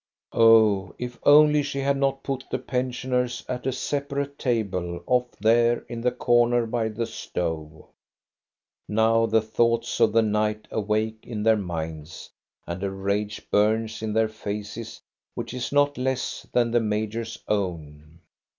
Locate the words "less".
15.99-16.47